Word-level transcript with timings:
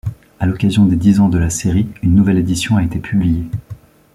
À 0.39 0.47
l'occasion 0.47 0.87
des 0.87 0.95
dix 0.95 1.19
ans 1.19 1.29
de 1.29 1.37
la 1.37 1.51
série, 1.51 1.87
une 2.01 2.15
nouvelle 2.15 2.39
édition 2.39 2.75
a 2.77 2.83
été 2.83 2.97
publiée. 2.97 3.43